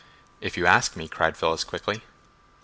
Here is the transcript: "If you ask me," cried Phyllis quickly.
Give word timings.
"If 0.39 0.57
you 0.57 0.65
ask 0.65 0.95
me," 0.95 1.07
cried 1.07 1.37
Phyllis 1.37 1.63
quickly. 1.63 2.01